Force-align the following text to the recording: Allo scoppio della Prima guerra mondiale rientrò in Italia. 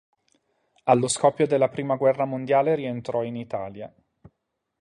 Allo 0.85 1.07
scoppio 1.07 1.45
della 1.45 1.69
Prima 1.69 1.95
guerra 1.95 2.25
mondiale 2.25 2.73
rientrò 2.73 3.21
in 3.21 3.35
Italia. 3.35 3.93